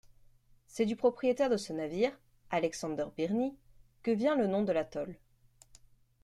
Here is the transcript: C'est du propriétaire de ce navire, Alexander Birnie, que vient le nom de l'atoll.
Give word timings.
C'est 0.65 0.87
du 0.87 0.95
propriétaire 0.95 1.51
de 1.51 1.57
ce 1.57 1.73
navire, 1.73 2.19
Alexander 2.49 3.05
Birnie, 3.15 3.55
que 4.01 4.09
vient 4.09 4.35
le 4.35 4.47
nom 4.47 4.63
de 4.63 4.71
l'atoll. 4.71 5.15